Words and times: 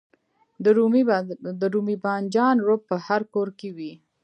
د 1.61 1.63
رومي 1.73 1.95
بانجان 2.03 2.55
رب 2.67 2.81
په 2.89 2.95
هر 3.05 3.21
کور 3.33 3.47
کې 3.59 3.69
وي. 3.77 3.93